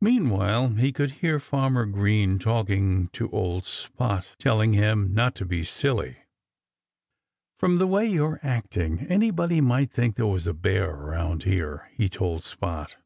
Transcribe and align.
Meanwhile 0.00 0.68
he 0.76 0.90
could 0.90 1.10
hear 1.20 1.38
Farmer 1.38 1.84
Green 1.84 2.38
talking 2.38 3.08
to 3.08 3.30
old 3.30 3.66
Spot, 3.66 4.34
telling 4.38 4.72
him 4.72 5.12
not 5.12 5.34
to 5.34 5.44
be 5.44 5.64
silly. 5.64 6.16
"From 7.58 7.76
the 7.76 7.86
way 7.86 8.06
you're 8.06 8.40
acting 8.42 9.00
anybody 9.00 9.60
might 9.60 9.92
think 9.92 10.16
there 10.16 10.24
was 10.26 10.46
a 10.46 10.54
bear 10.54 10.90
around 10.92 11.42
here," 11.42 11.90
he 11.94 12.08
told 12.08 12.42
Spot. 12.42 12.96